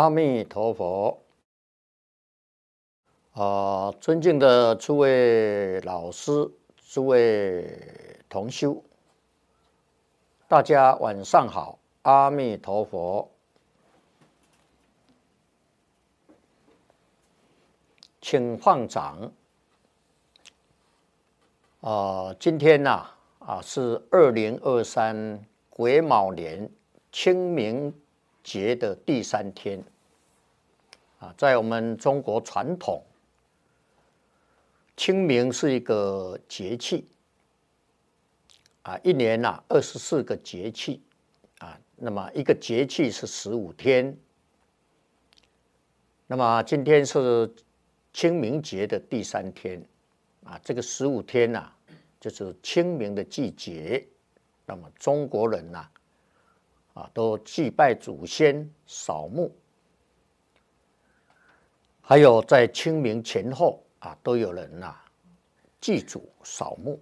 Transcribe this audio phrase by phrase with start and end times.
[0.00, 1.20] 阿弥陀佛，
[3.32, 6.50] 啊、尊敬的诸位老师、
[6.88, 7.68] 诸位
[8.26, 8.82] 同修，
[10.48, 13.30] 大家晚上好，阿弥陀佛，
[18.22, 19.30] 请放掌。
[21.82, 22.90] 啊、今天呐、
[23.40, 26.70] 啊，啊是二零二三癸卯年
[27.12, 27.94] 清明
[28.42, 29.84] 节的第三天。
[31.20, 33.04] 啊，在我们中国传统，
[34.96, 37.06] 清明是一个节气
[38.82, 41.02] 啊，一年呐二十四个节气
[41.58, 44.18] 啊，那么一个节气是十五天，
[46.26, 47.54] 那么今天是
[48.12, 49.80] 清明节的第三天
[50.44, 51.70] 啊，这个十五天呐，
[52.18, 54.08] 就是清明的季节，
[54.66, 55.88] 那么中国人呐。
[56.92, 59.54] 啊，都祭拜祖先、扫墓，
[62.10, 65.04] 还有在清明前后啊，都有人呐、啊、
[65.80, 66.98] 祭祖、扫墓，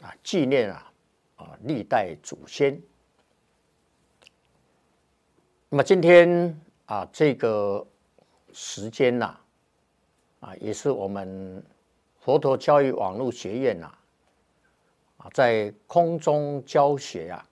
[0.00, 0.92] 啊，纪念啊
[1.34, 2.80] 啊历代祖先。
[5.68, 7.84] 那么今天啊，这个
[8.52, 9.36] 时间呐，
[10.38, 11.60] 啊，也是我们
[12.20, 13.92] 佛陀教育网络学院呐，
[15.16, 17.44] 啊，在空中教学啊。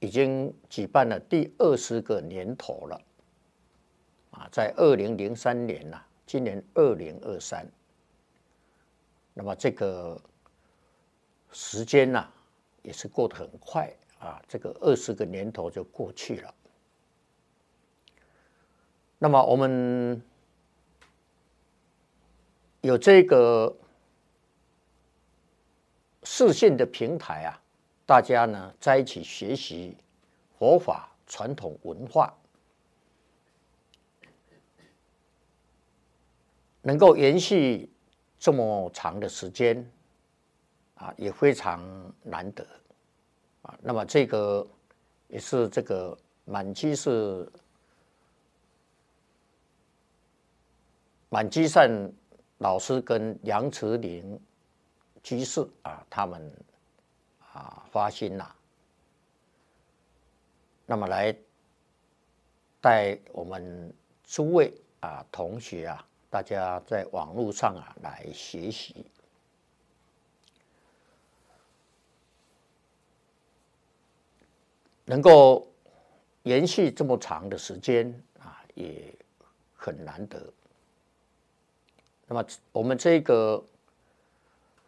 [0.00, 3.00] 已经举办了第二十个年头了，
[4.32, 7.66] 啊，在二零零三年呐，今年二零二三，
[9.32, 10.20] 那么这个
[11.52, 12.28] 时间呐，
[12.82, 16.54] 也是过得很快啊，这个二十个年头就过去了。
[19.18, 20.20] 那么我们
[22.80, 23.74] 有这个
[26.24, 27.58] 视讯的平台啊。
[28.04, 29.96] 大家呢在一起学习
[30.58, 32.34] 佛法传统文化，
[36.82, 37.88] 能够延续
[38.38, 39.90] 这么长的时间
[40.96, 41.80] 啊，也非常
[42.22, 42.66] 难得
[43.62, 43.78] 啊。
[43.80, 44.66] 那么这个
[45.28, 47.50] 也是这个满居是
[51.30, 52.12] 满居善
[52.58, 54.38] 老师跟杨慈林
[55.22, 56.52] 居士啊，他们。
[57.54, 58.50] 啊，发心呐、
[60.86, 61.36] 那么来
[62.80, 63.94] 带我们
[64.24, 69.04] 诸位啊同学啊，大家在网络上啊来学习，
[75.04, 75.70] 能够
[76.44, 79.14] 延续这么长的时间啊，也
[79.76, 80.42] 很难得。
[82.26, 83.62] 那么我们这个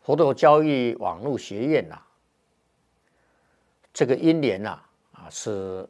[0.01, 2.03] 佛陀教育网络学院呐、
[3.93, 4.81] 这个因缘呐，
[5.13, 5.87] 啊，是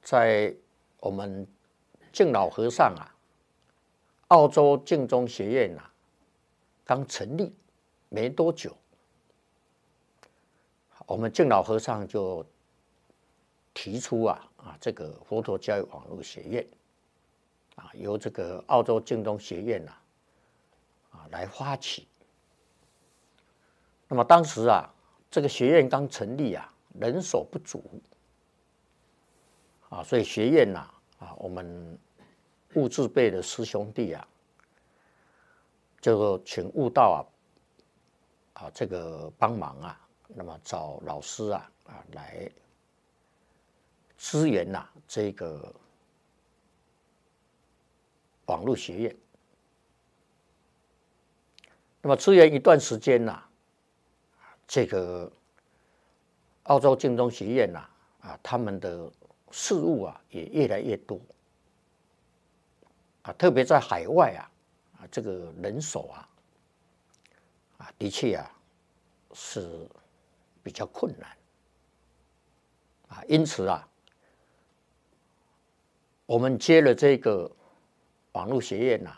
[0.00, 0.54] 在
[1.00, 1.46] 我们
[2.14, 3.13] 敬老和尚啊，
[4.28, 5.82] 澳洲净宗学院呐，
[6.84, 7.54] 刚成立
[8.08, 8.76] 没多久，
[11.06, 12.44] 我们净老和尚就
[13.72, 16.66] 提出啊，啊，这个佛陀教育网络学院，
[17.76, 19.92] 啊，由这个澳洲净宗学院呐，
[21.10, 22.06] 啊，来发起。
[24.08, 24.92] 那么当时啊，
[25.30, 26.70] 这个学院刚成立啊。
[27.00, 27.82] 人手不足
[29.88, 31.98] 啊，所以学院呐啊，我们
[32.74, 34.26] 悟智辈的师兄弟啊，
[36.00, 37.24] 就请悟道
[38.54, 42.50] 啊啊这个帮忙啊，那么找老师啊啊来
[44.16, 45.74] 支援呐这个
[48.46, 49.16] 网络学院。
[52.02, 53.42] 那么支援一段时间呐，
[54.66, 55.30] 这个。
[56.64, 57.86] 澳洲净宗学院呐，
[58.22, 59.12] 啊，他们的
[59.50, 61.20] 事务啊也越来越多，
[63.24, 64.40] 啊，特别在海外啊，
[65.00, 66.28] 啊，这个人手啊，
[67.78, 68.50] 啊，的确啊
[69.32, 69.88] 是
[70.62, 71.30] 比较困难，
[73.08, 73.88] 啊，因此啊，
[76.26, 77.50] 我们接了这个
[78.32, 79.16] 网络学院呐，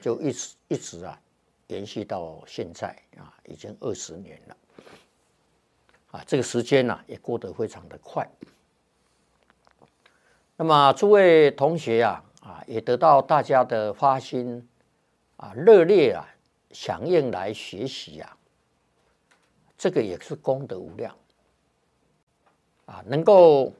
[0.00, 1.20] 就一直一直啊
[1.66, 2.88] 延续到现在
[3.18, 4.56] 啊，已经二十年了。
[6.12, 8.26] 啊，这个时间呢、也过得非常的快。
[10.56, 14.68] 那么诸位同学呀，啊，也得到大家的发心
[15.36, 16.28] 啊，热烈啊
[16.70, 18.36] 响应来学习呀、啊，
[19.78, 21.16] 这个也是功德无量。
[22.84, 23.72] 啊，能够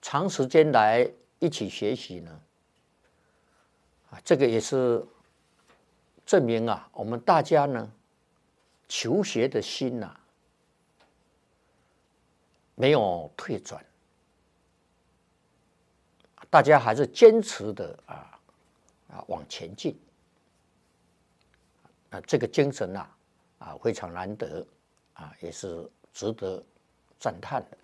[0.00, 1.10] 长时间来
[1.40, 2.40] 一起学习呢，
[4.10, 5.04] 啊，这个也是
[6.24, 7.92] 证明啊，我们大家呢
[8.88, 10.18] 求学的心呐、
[12.76, 13.84] 没有退转
[16.50, 18.38] 大家还是坚持的啊
[19.08, 19.96] 啊往前进
[22.10, 23.16] 啊，这个精神啊
[23.60, 24.66] 啊非常难得
[25.14, 26.60] 啊，也是值得
[27.20, 27.78] 赞叹的。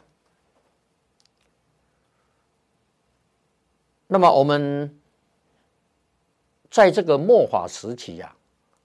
[4.08, 5.00] 那么我们
[6.70, 8.36] 在这个末法时期呀，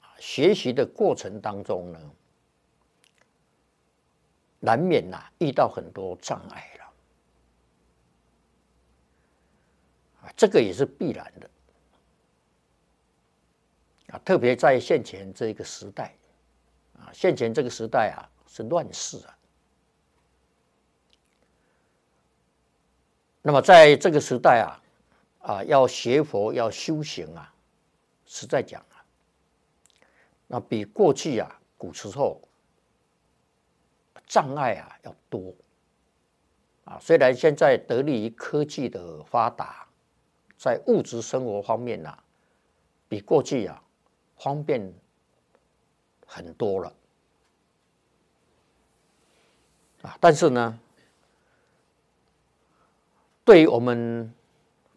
[0.02, 2.00] 啊，学习的过程当中呢，
[4.60, 6.81] 难免呐遇到很多障碍了。
[10.36, 11.50] 这个也是必然的
[14.08, 16.16] 啊，特别在现前这个时代
[16.98, 19.38] 啊，现前这个时代啊是乱世啊。
[23.44, 24.82] 那么在这个时代啊，
[25.40, 27.54] 啊要学佛要修行啊，
[28.26, 29.06] 实在讲啊，
[30.48, 32.42] 那比过去啊古时候
[34.26, 35.54] 障碍啊要多
[36.86, 36.98] 啊。
[37.00, 39.88] 虽然现在得力于科技的发达。
[40.62, 42.16] 在物质生活方面呢，
[43.10, 43.84] 比过去啊
[44.38, 44.94] 方便
[46.28, 46.96] 很多了
[50.04, 50.80] 啊，但是呢，
[53.44, 54.32] 对于我们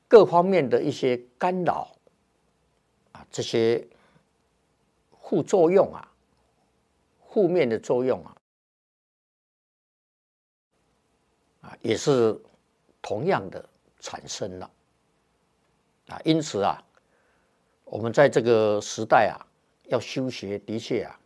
[0.07, 1.97] 各方面的一些干扰
[3.13, 3.89] 啊，这些
[5.23, 6.07] 副作用啊，
[7.31, 8.37] 负面的作用啊，
[11.63, 12.39] 啊，也是
[13.01, 13.67] 同样的
[13.99, 14.71] 产生了。
[16.09, 16.83] 啊，因此啊，
[17.85, 19.41] 我们在这个时代啊，
[19.85, 21.19] 要修学的确啊，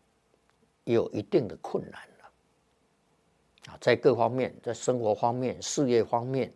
[0.84, 3.72] 有一定的困难了。
[3.72, 6.52] 啊，在各方面，在生活方面、事业方面、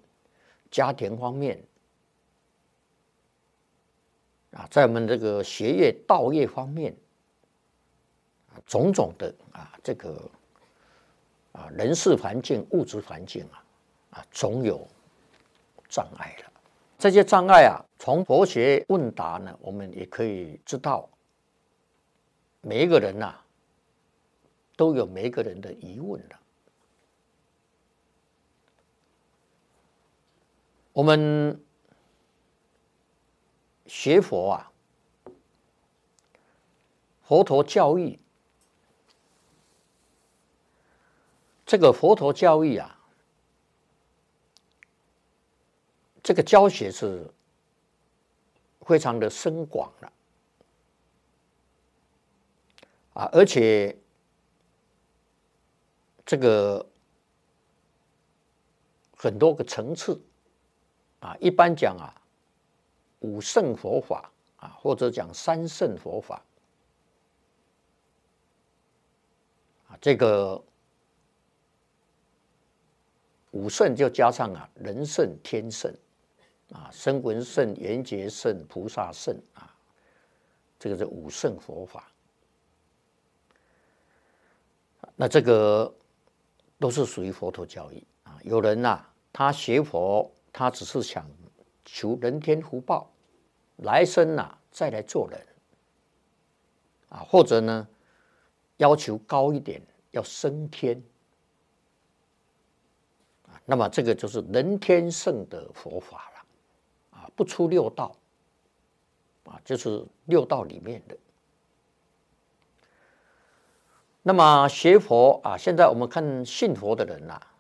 [0.71, 1.63] 家庭方面，
[4.53, 6.97] 啊，在我们这个学业道业方面，
[8.65, 10.31] 种种的啊，这个
[11.53, 13.65] 啊，人事环境、物质环境啊，
[14.11, 14.87] 啊，总有
[15.89, 16.52] 障碍了。
[17.03, 21.11] 这些障碍啊，从佛学问答呢，我们也可以知道，
[22.61, 23.41] 每一个人呐、
[24.77, 26.37] 都有每一个人的疑问的。
[30.93, 31.61] 我们
[33.87, 34.71] 学佛啊，
[37.23, 38.17] 佛陀教育，
[41.67, 43.01] 这个佛陀教育啊。
[46.23, 47.29] 这个教学是
[48.83, 50.13] 非常的深广了
[53.15, 53.97] 啊，而且
[56.25, 56.87] 这个
[59.17, 60.21] 很多个层次
[61.19, 62.15] 啊，一般讲啊，
[63.21, 66.41] 五圣佛法啊，或者讲三圣佛法
[69.89, 70.63] 啊，这个
[73.51, 75.93] 五圣就加上啊，人圣、天圣。
[76.73, 79.77] 啊，声闻圣、缘觉圣、菩萨圣啊，
[80.79, 82.11] 这个是五圣佛法。
[85.15, 85.95] 那这个
[86.79, 88.39] 都是属于佛陀教义啊。
[88.43, 91.31] 有人呐、啊，他学佛，他只是想
[91.85, 93.13] 求人天福报，
[93.77, 95.47] 来生呐、啊、再来做人
[97.11, 97.87] 啊，或者呢
[98.79, 101.01] 要求高一点，要升天
[103.47, 103.61] 啊。
[103.67, 106.32] 那么这个就是人天圣的佛法。
[107.35, 108.15] 不出六道，
[109.45, 111.17] 啊，就是六道里面的。
[114.23, 117.55] 那么学佛啊，现在我们看信佛的人呐、啊，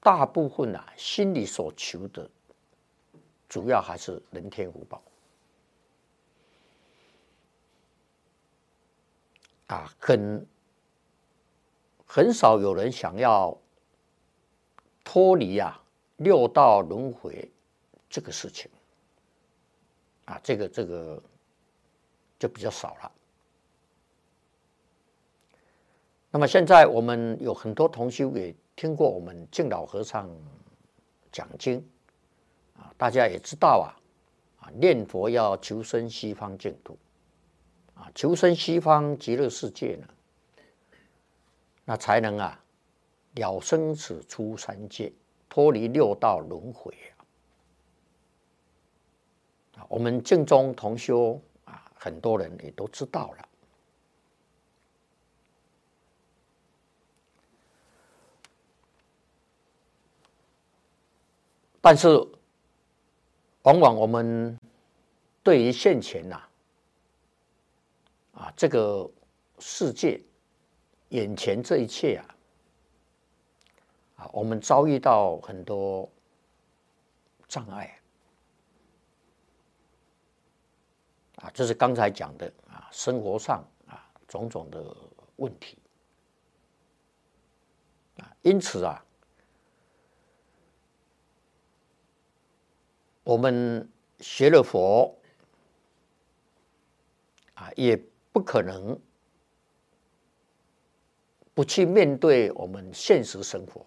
[0.00, 2.28] 大部分呐、啊，心里所求的，
[3.48, 5.00] 主要还是人天福报。
[9.68, 10.46] 啊，很
[12.04, 13.56] 很少有人想要
[15.04, 15.80] 脱离啊
[16.16, 17.50] 六道轮回
[18.10, 18.70] 这个事情。
[20.24, 21.22] 啊，这个这个
[22.38, 23.12] 就比较少了。
[26.30, 30.28] 那么现在我们有很多同修也听过我们净老和尚
[31.30, 31.78] 讲经
[32.76, 33.94] 啊，大家也知道啊，
[34.58, 36.98] 啊念佛要求生西方净土，
[37.94, 40.08] 啊求生西方极乐世界呢，
[41.84, 42.60] 那才能啊
[43.34, 45.12] 了生死出三界，
[45.48, 46.92] 脱离六道轮回。
[49.88, 53.48] 我们净宗同修啊，很多人也都知道了，
[61.80, 62.08] 但是
[63.62, 64.58] 往往我们
[65.42, 66.42] 对于现前呐，
[68.32, 69.08] 啊，这个
[69.58, 70.20] 世界
[71.10, 72.34] 眼前这一切啊，
[74.16, 76.08] 啊，我们遭遇到很多
[77.46, 78.00] 障碍。
[81.44, 84.82] 啊，这是刚才讲的啊，生活上啊种种的
[85.36, 85.76] 问题
[88.16, 89.04] 啊，因此啊，
[93.24, 93.86] 我们
[94.20, 95.14] 学了佛
[97.52, 97.94] 啊，也
[98.32, 98.98] 不可能
[101.52, 103.84] 不去面对我们现实生活。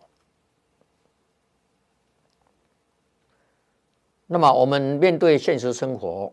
[4.28, 6.32] 那么，我们面对现实生活，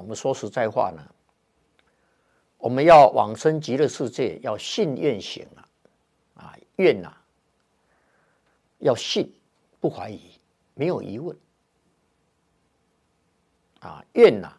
[0.00, 1.14] 我们说实在话呢，
[2.56, 5.68] 我们要往生极乐世界，要信愿行啊，
[6.34, 7.12] 啊愿呐，
[8.78, 9.30] 要信，
[9.78, 10.40] 不怀疑，
[10.74, 11.36] 没有疑问
[13.80, 14.50] 啊愿呐，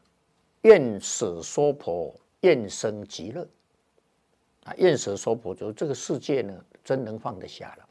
[0.62, 3.48] 愿舍娑婆，愿生极乐
[4.64, 7.90] 啊，愿舍娑婆，就这个世界呢，真能放得下了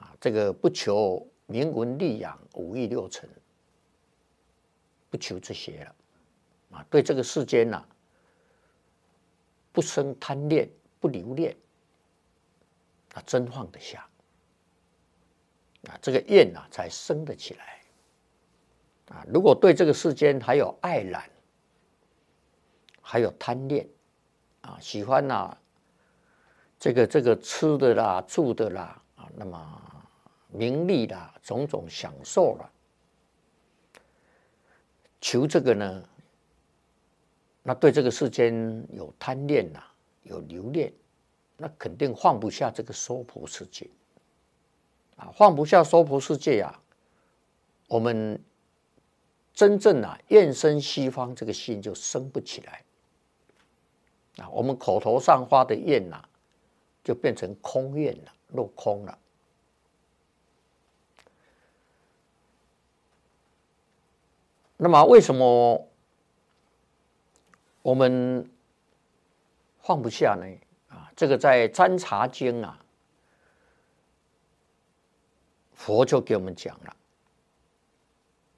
[0.00, 1.26] 啊，这个不求。
[1.50, 3.28] 名闻利养五欲六尘，
[5.10, 5.94] 不求这些了
[6.78, 6.86] 啊！
[6.88, 7.84] 对这个世间呐，
[9.72, 11.56] 不生贪恋，不留恋
[13.14, 14.08] 啊，真放得下
[15.88, 15.98] 啊！
[16.00, 17.80] 这个愿呐，才生得起来
[19.08, 19.26] 啊！
[19.28, 21.28] 如果对这个世间还有爱染，
[23.02, 23.88] 还有贪恋
[24.60, 25.56] 啊，喜欢呐，
[26.78, 29.86] 这个这个吃的啦，住的啦啊，那么。
[30.52, 32.72] 名利的种种享受了，
[35.20, 36.04] 求这个呢？
[37.62, 39.82] 那对这个世间有贪恋呐，
[40.22, 40.90] 有留恋，
[41.58, 43.86] 那肯定放不下这个娑婆世界
[45.16, 45.30] 啊！
[45.36, 46.80] 放不下娑婆世界呀，
[47.86, 48.42] 我们
[49.52, 52.82] 真正啊愿生西方这个心就生不起来
[54.38, 54.48] 啊！
[54.48, 56.24] 我们口头上发的愿呐，
[57.04, 59.18] 就变成空愿了，落空了。
[64.82, 65.86] 那么为什么
[67.82, 68.50] 我们
[69.78, 70.46] 放不下呢？
[70.88, 72.82] 啊，这个在《占察经》啊，
[75.74, 76.96] 佛就给我们讲了。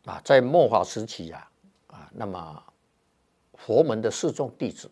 [0.04, 1.50] 啊，在末法时期啊，
[1.88, 2.62] 啊，那么
[3.54, 4.88] 佛门的四众弟子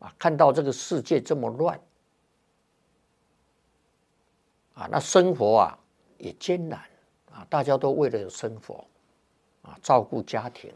[0.00, 1.80] 啊，看到这个世界这么乱，
[4.74, 5.78] 啊，那生活啊
[6.18, 6.80] 也艰难
[7.30, 8.84] 啊，大家都为了生活。
[9.66, 10.72] 啊，照顾家庭。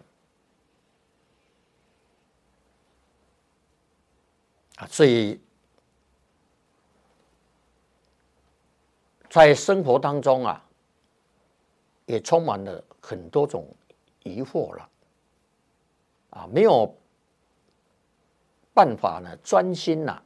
[4.76, 5.40] 啊，所以
[9.30, 10.68] 在生活当中啊，
[12.06, 13.72] 也充满了很多种
[14.24, 14.90] 疑惑了。
[16.30, 16.92] 啊，没有
[18.74, 20.22] 办法呢，专心呐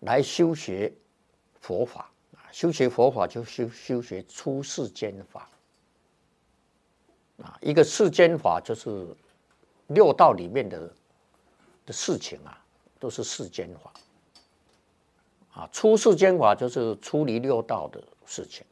[0.00, 0.92] 来修学
[1.60, 2.10] 佛法。
[2.36, 5.48] 啊，修学佛法就修修学出世间法。
[7.44, 9.06] 啊，一个世间法就是
[9.88, 10.90] 六道里面的
[11.84, 12.58] 的事情啊，
[12.98, 13.92] 都是世间法。
[15.52, 18.64] 啊，出世间法就是出离六道的事情。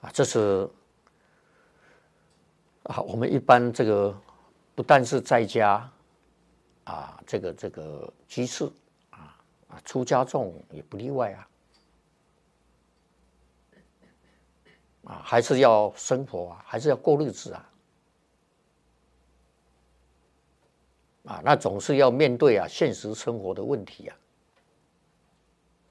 [0.00, 0.70] 啊，这是
[2.84, 4.16] 啊，我们一般这个
[4.74, 5.90] 不但是在家
[6.84, 8.70] 啊，这个这个居士
[9.10, 9.36] 啊
[9.68, 11.48] 啊，出家众也不例外啊。
[15.06, 17.72] 啊，还是要生活啊，还是要过日子啊，
[21.26, 24.16] 啊，那总是要面对啊现实生活的问题啊，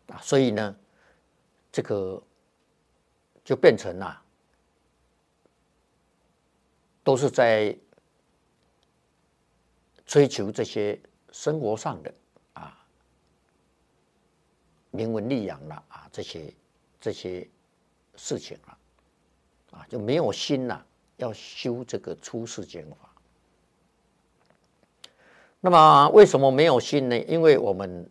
[0.08, 0.76] 啊，所以呢，
[1.72, 2.22] 这个
[3.46, 4.22] 就变成了，
[7.02, 7.74] 都是在
[10.06, 12.14] 追求这些生活上的
[12.52, 12.86] 啊，
[14.92, 16.54] 名闻利养了啊，这些
[17.00, 17.50] 这些
[18.18, 18.68] 事情了。
[18.68, 18.78] 啊，
[19.76, 20.82] 啊就没有心呐、
[21.18, 22.98] 要修这个出世间法。
[25.60, 27.20] 那么为什么没有心呢？
[27.24, 28.10] 因为我们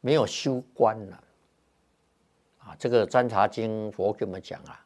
[0.00, 1.24] 没有修观了。
[2.58, 4.84] 啊，这个《占察经》佛给我们讲啊，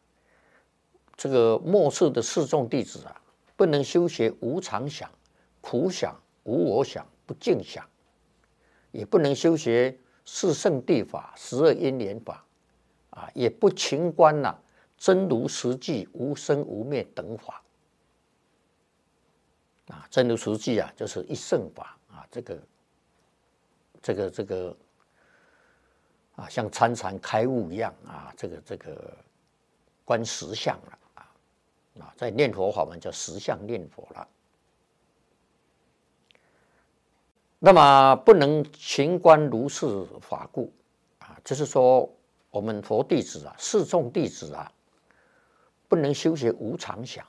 [1.16, 3.20] 这个末世的四众弟子啊，
[3.56, 5.10] 不能修学无常想、
[5.60, 7.84] 苦想、无我想、不净想，
[8.90, 12.44] 也不能修学四圣谛法、十二因缘法，
[13.10, 14.56] 啊，也不勤观呐。
[15.04, 17.62] 真如实际无生无灭等法
[19.88, 22.62] 啊，真如实际啊，就是一圣法啊，这个
[24.00, 24.74] 这个这个
[26.36, 29.14] 啊，像参禅开悟一样啊，这个这个
[30.06, 31.28] 观实相了啊
[32.00, 34.26] 啊，在念佛法门叫实相念佛了。
[37.58, 40.72] 那么不能勤观如是法故
[41.18, 42.10] 啊，就是说
[42.48, 44.72] 我们佛弟子啊，四众弟子啊。
[45.88, 47.26] 不能修学无常想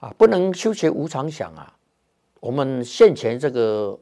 [0.00, 1.74] 啊，不能修学无常想啊。
[2.40, 3.98] 我们现前这个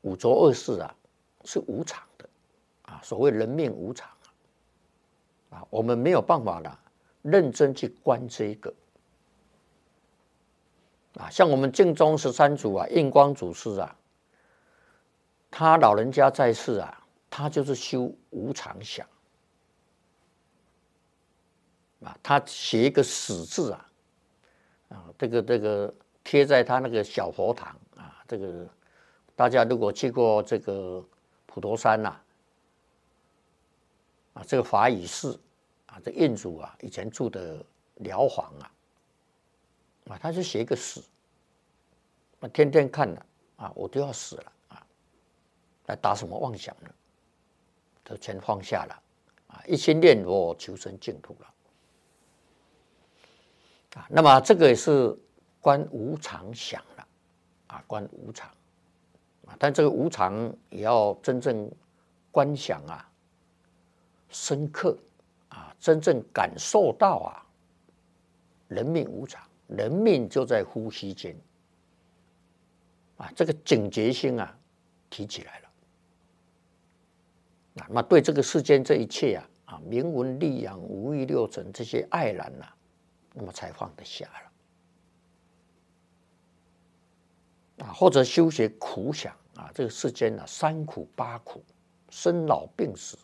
[0.00, 0.96] 五浊恶世啊，
[1.44, 2.28] 是无常的
[2.82, 3.00] 啊。
[3.02, 4.08] 所谓人命无常
[5.50, 6.78] 啊，啊，我们没有办法的
[7.20, 8.72] 认真去观这一个
[11.18, 11.28] 啊。
[11.28, 13.94] 像我们净宗十三祖啊，印光祖师啊，
[15.50, 19.06] 他老人家在世啊，他就是修无常想
[22.02, 23.90] 啊，他写一个死字啊，
[24.90, 25.94] 啊，这个这个。
[26.22, 28.68] 贴在他那个小佛堂啊，这个
[29.34, 31.02] 大家如果去过这个
[31.46, 32.14] 普陀山呐，
[34.34, 35.40] 啊，这个法雨寺
[35.86, 37.64] 啊，这印祖啊以前住的
[37.96, 38.72] 寮房啊，
[40.10, 41.02] 啊，他就写一个死，
[42.38, 43.26] 我天天看了
[43.56, 44.86] 啊，我都要死了啊，
[45.86, 46.90] 还打什么妄想呢？
[48.04, 49.02] 都全放下了
[49.48, 51.54] 啊，一心念佛求生净土了
[53.94, 55.16] 啊，那么这个也是。
[55.62, 57.06] 观无常想了，
[57.66, 58.48] 啊，观无常，
[59.44, 61.70] 啊，但这个无常也要真正
[62.30, 63.06] 观想啊，
[64.30, 64.96] 深刻
[65.50, 67.44] 啊，真正感受到啊，
[68.68, 71.36] 人命无常，人命就在呼吸间，
[73.18, 74.58] 啊，这个警觉心啊，
[75.10, 75.68] 提起来了，
[77.82, 82.66] 啊，那对这个世间这一切啊，啊，名闻利养、五欲六尘这些爱染呐，
[83.34, 84.50] 么才放得下了。
[87.86, 91.64] 啊，或者修学苦想啊，这个世间啊，三苦八苦，
[92.10, 93.16] 生老病死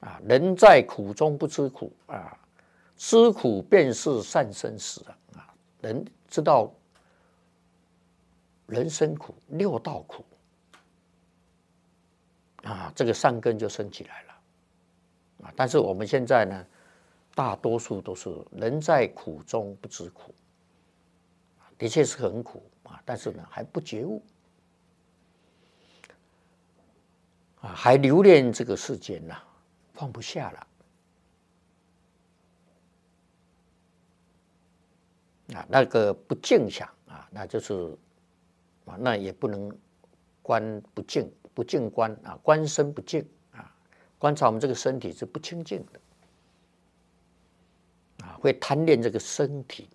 [0.00, 2.38] 啊，人在苦中不吃苦啊，
[2.96, 6.72] 吃苦便是善生死啊，啊，人知道
[8.66, 10.24] 人生苦，六道苦
[12.62, 14.32] 啊，这个善根就生起来了
[15.42, 15.52] 啊。
[15.54, 16.66] 但是我们现在呢，
[17.34, 20.34] 大多数都是人在苦中不知苦。
[21.76, 24.22] 的确是很苦啊，但是呢还不觉悟
[27.60, 29.42] 啊，还留恋这个世间呐，
[29.92, 30.66] 放不下了
[35.58, 37.98] 啊，那个不净想啊，那就是
[38.84, 39.76] 啊，那也不能
[40.42, 43.74] 观不净，不净观啊，观身不净啊，
[44.16, 46.00] 观察我们这个身体是不清净的，
[48.44, 49.88] 会贪恋这个身体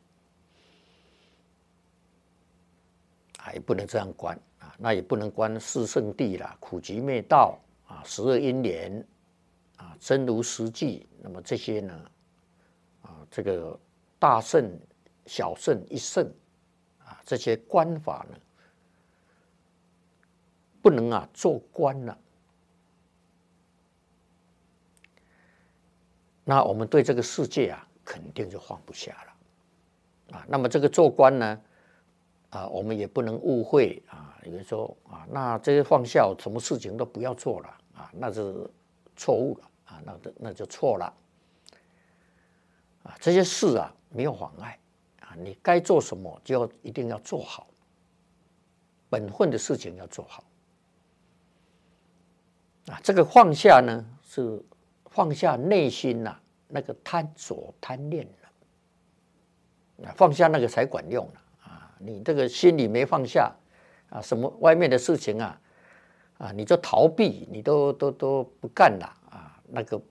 [3.37, 3.53] 啊。
[3.53, 9.05] 也不能这样观啊，那也不能观四圣谛啦，苦集灭道啊，十二因缘
[9.77, 11.07] 啊，真如实际。
[11.21, 12.11] 那么这些呢，
[13.01, 13.79] 啊，这个
[14.17, 14.79] 大圣、
[15.25, 16.25] 小圣、一圣
[17.05, 18.37] 啊，这些观法呢，
[20.81, 22.17] 不能啊做观了。
[26.43, 30.45] 那我们对这个世界啊，肯定就放不下了啊。
[30.47, 31.61] 那么这个做官呢？
[32.49, 38.67] 啊，我们也不能误会啊，有人说啊，那这些放下，什么事情都不要做了啊，那是
[39.15, 41.13] 错误了啊，那那就错了
[43.03, 44.79] 啊，这些事啊没有妨碍
[45.21, 47.67] 啊，你该做什么就要一定要做好，
[49.11, 50.43] 本分的事情要做好
[52.87, 54.59] 啊，这个放下呢是
[55.11, 56.35] 放下内心呐
[56.69, 58.25] 那个贪着贪念
[60.01, 61.33] 了，放下那个才管用了。
[61.97, 63.53] 你这个心里没放下
[64.09, 65.61] 啊，什么外面的事情啊，
[66.37, 70.01] 啊，你就逃避，你都都都不干了啊，那个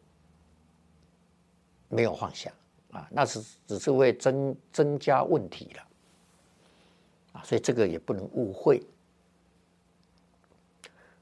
[1.88, 2.52] 没有放下
[2.90, 5.82] 啊，那是只是会增增加问题了
[7.32, 8.82] 啊，所以这个也不能误会。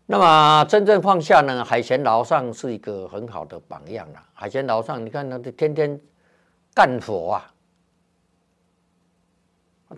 [0.07, 4.25] 那么真正放下呢，海贤老上是一个很好的榜样了。
[4.33, 6.01] 海贤老上，你看他天天
[6.73, 7.53] 干活啊。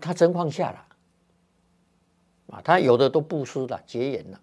[0.03, 0.87] 他真放下了
[2.51, 2.61] 啊！
[2.63, 4.41] 他有的都布施了、结缘了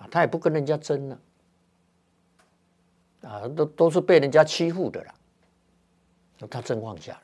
[0.00, 0.08] 啊！
[0.10, 1.18] 他也不跟人家争了
[3.22, 3.46] 啊！
[3.48, 5.14] 都都是被人家欺负的了，
[6.50, 7.22] 他真放下了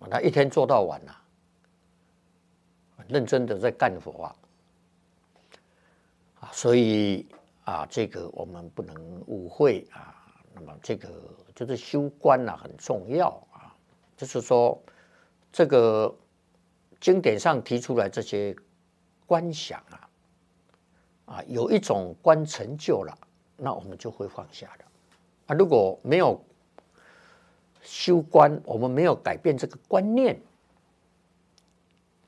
[0.00, 0.08] 啊！
[0.10, 1.14] 他一天做到晚呐，
[3.06, 4.34] 认真的在干活啊！
[6.52, 7.26] 所以
[7.64, 8.94] 啊，这个我们不能
[9.26, 10.14] 误会啊。
[10.54, 11.08] 那么这个
[11.54, 13.74] 就是修观啊，很重要啊。
[14.16, 14.82] 就是说，
[15.52, 16.12] 这个
[17.00, 18.56] 经典上提出来这些
[19.26, 20.10] 观想啊，
[21.26, 23.16] 啊，有一种观成就了，
[23.56, 24.84] 那我们就会放下了。
[25.46, 26.42] 啊，如果没有
[27.82, 30.40] 修观，我们没有改变这个观念，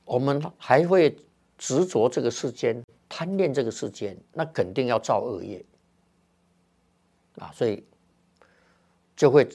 [0.05, 1.17] 我们还会
[1.61, 5.63] 执着这个世间，贪恋这个世间，那肯定要造恶业。
[7.37, 7.85] 啊，所以
[9.15, 9.47] 就会。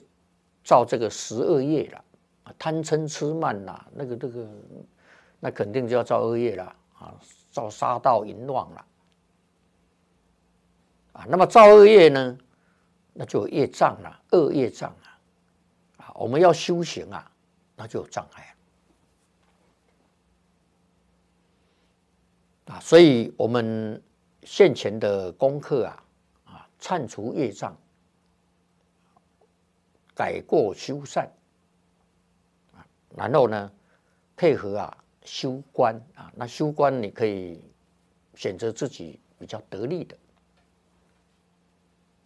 [0.69, 2.05] 造这个十恶业了，
[2.43, 4.49] 啊，贪嗔痴慢呐，那个这个，
[5.39, 6.65] 那肯定就要造恶业了
[6.99, 7.15] 啊，
[7.53, 8.85] 造杀盗淫妄了，
[11.13, 12.37] 啊，那么造恶业呢，
[13.13, 15.07] 那就有业障了，恶业障啊，
[15.99, 17.31] 啊，我们要修行啊，
[17.77, 18.56] 那就有障碍了
[22.67, 24.01] 啊，所以我们
[24.43, 26.05] 现前的功课啊，
[26.45, 27.77] 啊，忏除业障。
[30.19, 31.31] 改过修善，
[33.15, 33.71] 然后呢，
[34.35, 37.63] 配合啊修观啊，那修观你可以
[38.35, 40.17] 选择自己比较得力的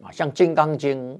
[0.01, 1.15] 啊，像《金刚经》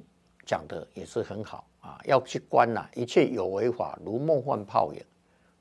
[0.46, 5.04] 讲的也是很好啊，要去观呐，一切有为法如梦幻泡影，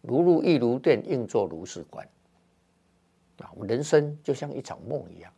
[0.02, 2.08] 如露亦如电，应作如是观
[3.40, 5.32] 啊，我们人生就像一场梦一样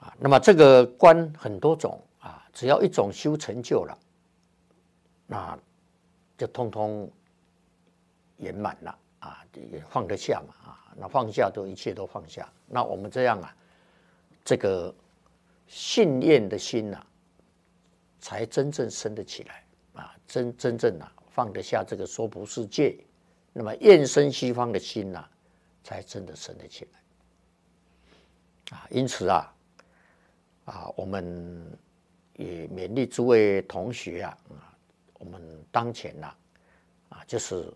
[0.00, 0.16] 啊。
[0.18, 3.98] 那么这个观很多种啊，只要一种修成就了，
[5.26, 5.58] 那
[6.36, 7.10] 就通通
[8.38, 12.50] 圆满了啊，也放得下嘛啊，那放下都一切都放下。
[12.66, 13.56] 那我们这样啊，
[14.44, 14.94] 这个
[15.66, 17.06] 信念的心呐、
[18.20, 22.98] 才真正生得起来啊，真真正啊放得下这个娑婆世界，
[23.54, 25.30] 那么愿生西方的心呐、啊，
[25.82, 28.86] 才真的生得起来啊。
[28.90, 29.50] 因此啊。
[30.66, 31.78] 啊，我们
[32.36, 34.72] 也勉励诸位同学啊，啊，
[35.18, 36.34] 我们当前呐，
[37.10, 37.70] 啊，就是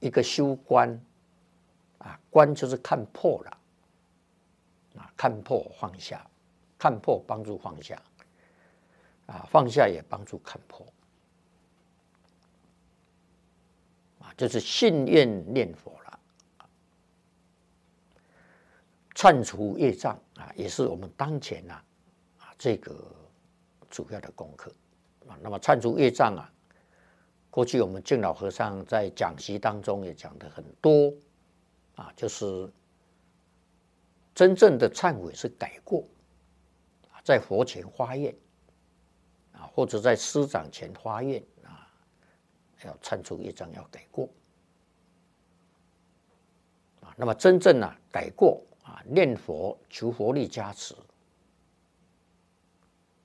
[0.00, 1.00] 一个修观，
[1.98, 3.58] 啊，观就是看破了，
[4.98, 6.28] 啊，看破放下，
[6.76, 8.02] 看破帮助放下，
[9.26, 10.84] 啊，放下也帮助看破，
[14.18, 16.20] 啊，就是信愿念佛了。
[19.14, 21.82] 忏除业障啊，也是我们当前呐
[22.38, 22.94] 啊这个
[23.88, 24.70] 主要的功课
[25.26, 25.38] 啊。
[25.40, 26.52] 那么忏除业障啊，
[27.48, 31.14] 过去我们净老和尚在讲习当中也讲的很多
[31.94, 32.70] 啊，就是
[34.34, 36.06] 真正的忏悔是改过，
[37.24, 38.36] 在佛前发愿
[39.52, 41.42] 啊，或者在师长前发愿，
[42.84, 44.28] 要忏除业障，要改过
[47.00, 47.14] 啊。
[47.16, 48.62] 那么真正啊改过。
[48.86, 50.94] 啊，念佛求佛力加持，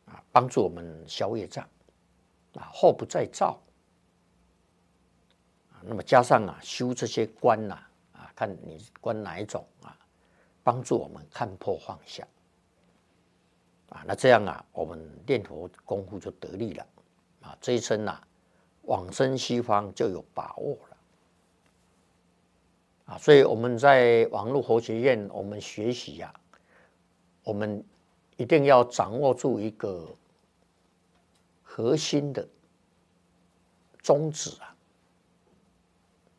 [0.06, 1.64] 啊，帮助我们消业障，
[2.56, 3.62] 啊，后不再造，
[5.72, 7.76] 啊，那么加上啊，修这些观呐，
[8.12, 9.96] 啊，看你观哪一种啊，
[10.64, 12.28] 帮助我们看破放下，
[13.90, 16.88] 啊，那这样啊，我们念佛功夫就得力了，
[17.42, 18.20] 啊，这一生呐，
[18.92, 20.98] 往生西方就有把握了。
[23.06, 26.34] 啊，所以我们在网络佛学院，我们学习呀，
[27.42, 27.82] 我们
[28.36, 30.14] 一定要掌握住一个
[31.64, 32.46] 核心的
[34.00, 34.76] 宗旨啊！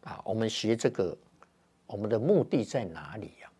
[0.04, 1.16] 啊，我们学这个，
[1.86, 3.50] 我们的目的在哪里呀？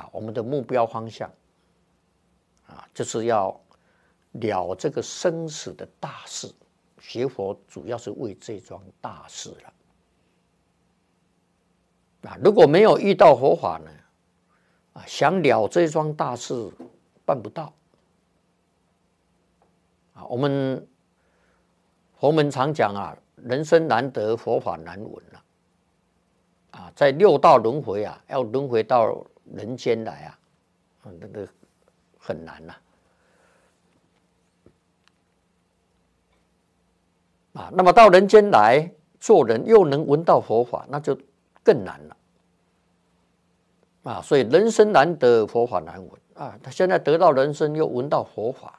[0.00, 1.28] 啊，我们的目标方向
[2.68, 3.60] 啊，就是要
[4.32, 6.52] 了这个生死的大事。
[7.00, 9.72] 学佛主要是为这桩大事了。
[12.30, 13.90] 啊，如果没有遇到佛法呢，
[14.92, 16.70] 啊，想了这桩大事
[17.24, 17.72] 办不到。
[20.14, 20.86] 啊，我们
[22.18, 25.44] 佛门常讲啊，人生难得，佛法难闻啊。
[26.72, 30.38] 啊，在六道轮回啊，要轮回到人间来啊，
[31.20, 31.48] 那个
[32.18, 32.74] 很难呐。
[37.58, 41.18] 啊那么到人间来做人，又能闻到佛法，那就。
[41.60, 42.16] 更难了
[44.04, 44.22] 啊！
[44.22, 46.58] 所以人生难得，佛法难闻啊！
[46.62, 48.78] 他现在得到人生，又闻到佛法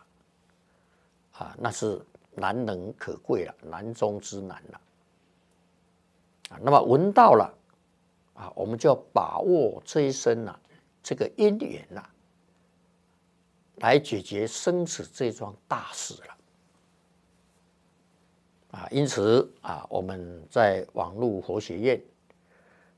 [1.34, 2.02] 啊，那是
[2.34, 4.82] 难能可贵了，难中之难了
[6.50, 6.58] 啊！
[6.64, 7.54] 那么闻到了
[8.34, 10.60] 啊，我们就要把握这一生呐，
[11.04, 12.04] 这个因缘呐，
[13.76, 16.36] 来解决生死这桩大事了
[18.72, 18.88] 啊！
[18.92, 22.02] 因此啊，我们在网络佛学院。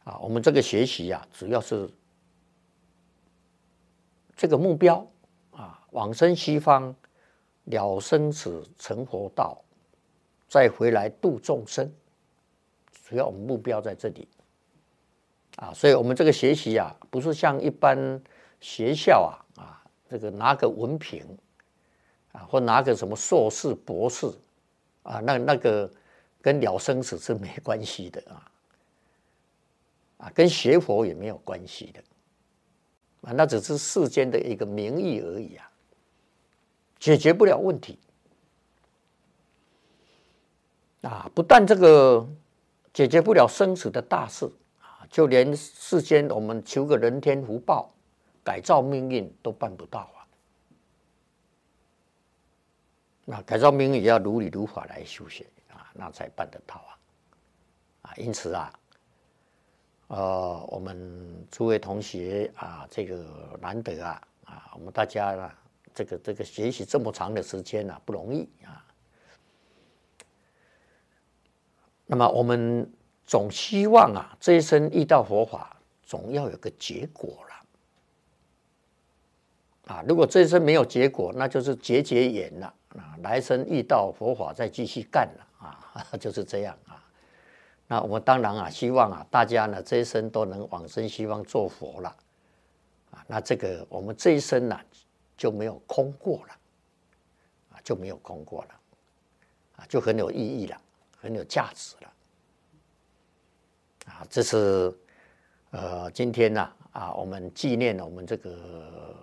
[0.04, 1.88] 啊，我们这个学习呀，主要是
[4.36, 5.08] 这个目标
[5.52, 6.96] 啊，往生西方，
[7.66, 9.64] 了生死成佛道，
[10.50, 11.94] 再回来度众生，
[13.08, 14.28] 主要我们目标在这里
[15.58, 18.20] 啊，所以我们这个学习呀，不是像一般
[18.60, 21.24] 学校啊啊，这个拿个文凭
[22.32, 24.26] 啊，或拿个什么硕士、博士
[25.04, 25.92] 啊，那那个
[26.42, 28.48] 跟了生死是没关系的啊。
[30.18, 32.04] 啊，跟学佛也没有关系的，
[33.22, 35.68] 啊，那只是世间的一个名义而已啊，
[37.00, 37.98] 解决不了问题
[41.02, 41.28] 啊！
[41.34, 42.30] 不但这个
[42.94, 44.46] 解决不了生死的大事
[44.80, 47.92] 啊，就连世间我们求个人天福报、
[48.44, 50.21] 改造命运都办不到啊！
[53.26, 56.98] 那改造命运也要如理如法来修学啊，那才办得到啊！
[58.02, 58.74] 啊，因此啊。
[60.08, 65.52] 呃，我们诸位同学啊，这个难得啊啊，我们大家呢，
[65.94, 68.86] 这个这个学习这么长的时间呢，不容易啊。
[72.06, 72.92] 那么我们
[73.26, 77.54] 总希望啊，这一生遇到佛法，总要有个结果了
[79.94, 80.04] 啊。
[80.06, 83.16] 如果这一生没有结果，那就是结结缘了啊。
[83.22, 87.04] 来生遇到佛法，再继续干了啊， 就是这样啊。
[87.88, 92.16] 那我们当然啊，希望啊，大家呢这一生都能往生西方做佛了，
[93.12, 94.80] 啊，那这个我们这一生呢
[95.36, 96.54] 就没有空过了，
[97.72, 98.70] 啊，就没有空过了，
[99.76, 100.82] 啊，就很有意义了，
[101.20, 102.14] 很有价值了，
[104.06, 104.98] 啊，这是
[105.72, 109.16] 呃今天呢啊，我们纪念我们这个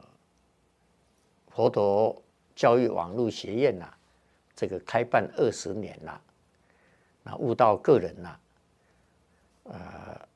[1.50, 2.22] 佛陀
[2.58, 3.88] 教育网络学院呐，
[4.56, 6.20] 这个开办二十年了，
[7.22, 8.40] 那悟道个人呐。
[9.62, 10.28] 呃，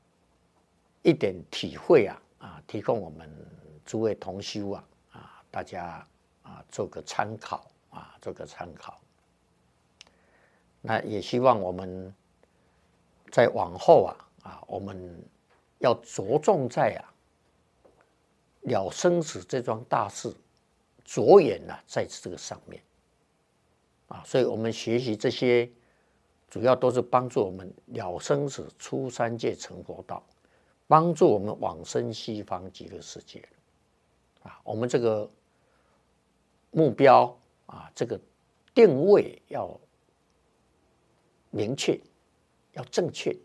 [1.01, 3.29] 一点体会啊啊，提供我们
[3.85, 6.07] 诸位同修啊啊，大家
[6.43, 9.01] 啊做个参考啊，做个参考。
[10.79, 12.15] 那也希望我们
[13.31, 15.21] 在往后啊啊，我们
[15.79, 17.03] 要着重在啊
[18.61, 20.33] 了生死这桩大事，
[21.03, 22.81] 着眼呢在这个上面
[24.07, 25.69] 啊，所以我们学习这些。
[26.49, 30.23] 主要都是帮助我们了生死、出三界、成佛道，
[30.85, 33.43] 帮助我们往生西方极乐世界。
[34.43, 35.27] 啊，我们这个
[36.69, 37.35] 目标
[37.65, 38.21] 啊，这个
[38.71, 39.75] 定位要
[41.49, 41.99] 明确，
[42.73, 43.35] 要正确。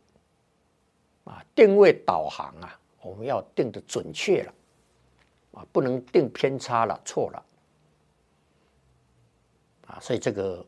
[1.25, 4.55] 啊，定位导航啊，我们要定得准确了，
[5.53, 7.45] 啊，不能定偏差了、错了。
[9.87, 10.65] 啊，所以这个。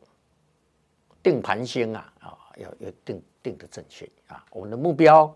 [1.23, 4.43] 定盘星啊啊，要要定定的正确啊！
[4.49, 5.31] 我们的目标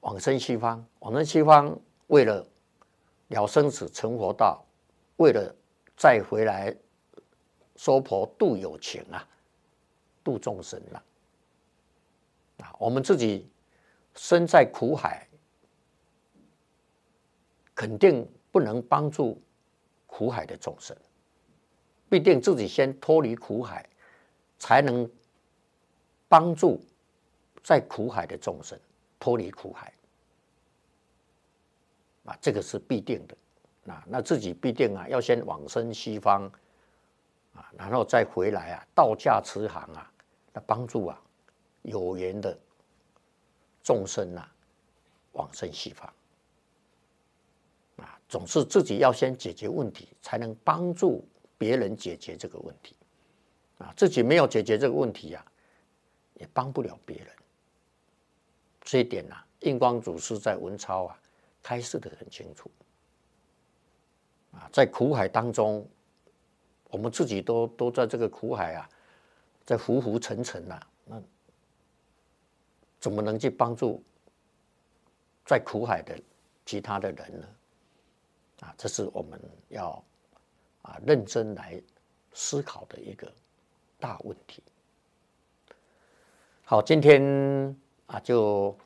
[0.00, 2.42] 往生西方，往生西方为了
[3.28, 4.64] 了生死成佛道，
[5.16, 5.54] 为了
[5.94, 6.74] 再回来
[7.76, 9.28] 娑婆度有情啊，
[10.24, 11.04] 度众生啊！
[12.64, 13.46] 啊，我们自己
[14.14, 15.28] 身在苦海，
[17.74, 19.40] 肯定不能帮助
[20.06, 20.96] 苦海的众生，
[22.08, 23.86] 必定自己先脱离苦海。
[24.58, 25.10] 才能
[26.28, 26.80] 帮助
[27.64, 28.78] 在苦海的众生
[29.18, 29.92] 脱离苦海
[32.26, 33.36] 啊，这个是必定的。
[33.82, 36.46] 那那自己必定啊，要先往生西方
[37.56, 40.08] 啊，然后再回来啊，道驾慈航啊，
[40.52, 41.20] 来帮助啊
[41.82, 42.56] 有缘的
[43.82, 44.48] 众生啊
[45.32, 46.08] 往生西方，
[48.32, 51.22] 总是自己要先解决问题，才能帮助
[51.58, 52.96] 别人解决这个问题。
[53.76, 55.52] 啊，自己没有解决这个问题呀、啊，
[56.40, 57.26] 也帮不了别人。
[58.80, 61.20] 这一点呐、啊，印光祖师在文钞啊
[61.62, 62.70] 开示的很清楚。
[64.52, 65.86] 啊，在苦海当中，
[66.88, 68.88] 我们自己都都在这个苦海啊，
[69.66, 71.22] 在浮浮沉沉呐、啊，那
[72.98, 74.02] 怎么能去帮助
[75.44, 76.18] 在苦海的
[76.64, 77.46] 其他的人呢？
[78.62, 80.02] 啊，这是我们要
[80.80, 81.78] 啊认真来
[82.32, 83.30] 思考的一个。
[84.02, 84.60] 大问题。
[86.64, 87.22] 好，今天
[88.06, 88.76] 啊，就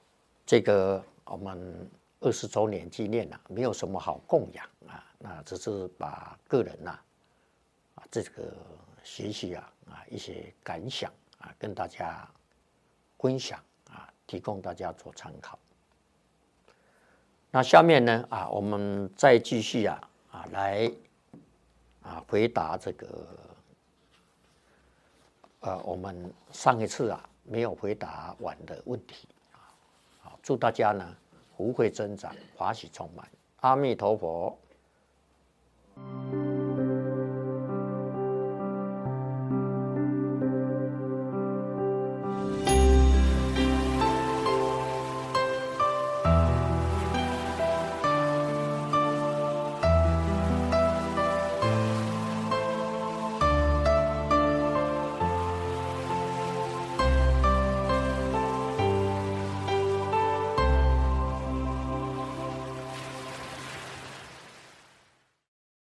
[0.45, 7.01] 这个我们二十周年纪念了，没有什么好供养啊，那只是把个人呐
[7.95, 8.53] 啊这个
[9.03, 12.31] 学习啊啊一些感想啊跟大家
[13.19, 13.59] 分享
[13.89, 15.59] 啊，提供大家做参考。
[17.57, 19.99] 那下面呢啊，我们再继续啊
[20.31, 20.93] 啊来
[22.03, 23.27] 啊回答这个。
[25.61, 29.73] 呃，我们上一次啊没有回答完的问题啊，
[30.21, 31.17] 好，祝大家呢
[31.57, 33.27] 福慧增长，法喜充满，
[33.61, 34.59] 阿弥陀佛。